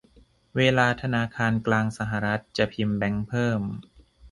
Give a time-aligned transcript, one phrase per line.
[0.57, 3.61] เวลาธนาคารกลางสหรัฐจะพิมพ์แบงก์เพิ่ม